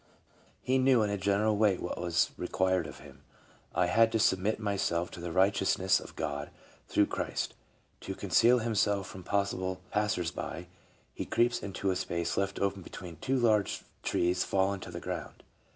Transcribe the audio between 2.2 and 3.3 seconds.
required of him."